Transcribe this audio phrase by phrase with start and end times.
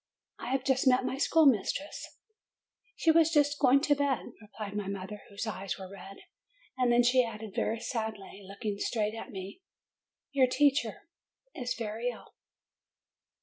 [0.39, 2.07] "I have just met my schoolmistress/'
[2.95, 6.17] "She was just going to bed," replied my mother, whose eyes were red.
[6.75, 9.61] And then she added very sadly, looking straight at me,
[10.31, 11.01] "Your poor teacher
[11.53, 12.33] is very ill."